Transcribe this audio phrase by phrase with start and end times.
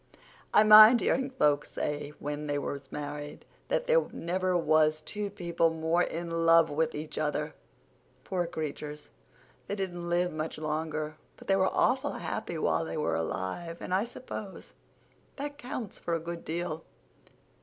[0.51, 5.69] I mind hearing folks say when they was married that there never was two people
[5.69, 9.11] more in love with each other—Pore creatures,
[9.67, 13.93] they didn't live much longer; but they was awful happy while they was alive, and
[13.93, 14.73] I s'pose
[15.35, 16.83] that counts for a good deal."